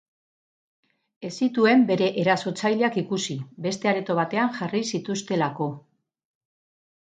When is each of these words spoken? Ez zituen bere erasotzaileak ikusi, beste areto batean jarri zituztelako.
Ez 1.27 1.29
zituen 1.47 1.83
bere 1.91 2.07
erasotzaileak 2.21 2.97
ikusi, 3.01 3.37
beste 3.67 3.91
areto 3.93 4.17
batean 4.21 4.51
jarri 4.57 4.83
zituztelako. 4.97 5.69